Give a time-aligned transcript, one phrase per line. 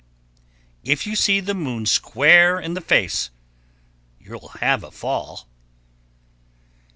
[0.87, 0.91] _1097.
[0.91, 3.29] If you see the moon square in the face,
[4.19, 5.47] you'll have a fall.